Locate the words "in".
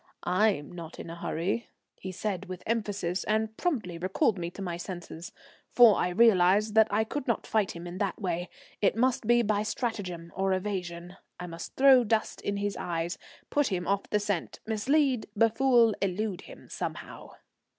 0.99-1.11, 12.41-12.57